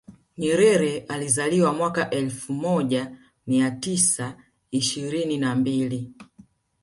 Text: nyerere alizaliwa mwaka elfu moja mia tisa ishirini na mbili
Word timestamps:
nyerere 0.37 1.05
alizaliwa 1.07 1.73
mwaka 1.73 2.09
elfu 2.09 2.53
moja 2.53 3.17
mia 3.47 3.71
tisa 3.71 4.37
ishirini 4.71 5.37
na 5.37 5.55
mbili 5.55 6.11